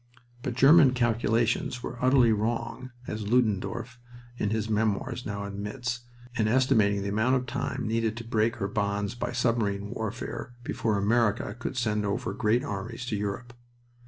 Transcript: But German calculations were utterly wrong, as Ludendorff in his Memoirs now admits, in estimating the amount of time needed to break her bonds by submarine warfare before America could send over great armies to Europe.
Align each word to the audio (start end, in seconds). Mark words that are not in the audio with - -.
But 0.41 0.55
German 0.55 0.95
calculations 0.95 1.83
were 1.83 2.03
utterly 2.03 2.31
wrong, 2.31 2.89
as 3.05 3.27
Ludendorff 3.27 3.99
in 4.35 4.49
his 4.49 4.67
Memoirs 4.67 5.27
now 5.27 5.43
admits, 5.45 5.99
in 6.33 6.47
estimating 6.47 7.03
the 7.03 7.09
amount 7.09 7.35
of 7.35 7.45
time 7.45 7.87
needed 7.87 8.17
to 8.17 8.23
break 8.27 8.55
her 8.55 8.67
bonds 8.67 9.13
by 9.13 9.31
submarine 9.31 9.91
warfare 9.91 10.55
before 10.63 10.97
America 10.97 11.55
could 11.59 11.77
send 11.77 12.03
over 12.03 12.33
great 12.33 12.63
armies 12.63 13.05
to 13.05 13.15
Europe. 13.15 13.53